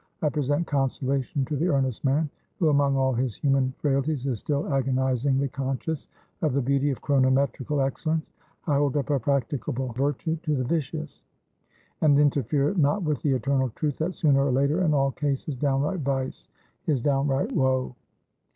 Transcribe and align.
I 0.23 0.29
present 0.29 0.65
consolation 0.65 1.45
to 1.45 1.55
the 1.55 1.67
earnest 1.67 2.03
man, 2.03 2.27
who, 2.57 2.69
among 2.69 2.97
all 2.97 3.13
his 3.13 3.35
human 3.35 3.71
frailties, 3.77 4.25
is 4.25 4.39
still 4.39 4.73
agonizingly 4.73 5.49
conscious 5.49 6.07
of 6.41 6.53
the 6.53 6.61
beauty 6.63 6.89
of 6.89 7.03
chronometrical 7.03 7.81
excellence. 7.85 8.31
I 8.65 8.77
hold 8.77 8.97
up 8.97 9.11
a 9.11 9.19
practicable 9.19 9.89
virtue 9.93 10.37
to 10.37 10.55
the 10.55 10.63
vicious; 10.63 11.21
and 12.01 12.17
interfere 12.17 12.73
not 12.73 13.03
with 13.03 13.21
the 13.21 13.33
eternal 13.33 13.69
truth, 13.75 13.99
that, 13.99 14.15
sooner 14.15 14.43
or 14.43 14.51
later, 14.51 14.81
in 14.81 14.95
all 14.95 15.11
cases, 15.11 15.55
downright 15.55 15.99
vice 15.99 16.49
is 16.87 17.03
downright 17.03 17.51
woe. 17.51 17.93